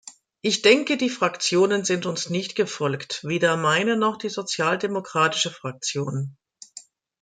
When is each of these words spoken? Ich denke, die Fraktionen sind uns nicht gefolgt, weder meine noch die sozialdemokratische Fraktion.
Ich 0.41 0.63
denke, 0.63 0.97
die 0.97 1.11
Fraktionen 1.11 1.85
sind 1.85 2.07
uns 2.07 2.31
nicht 2.31 2.55
gefolgt, 2.55 3.23
weder 3.23 3.55
meine 3.55 3.95
noch 3.97 4.17
die 4.17 4.29
sozialdemokratische 4.29 5.51
Fraktion. 5.51 6.37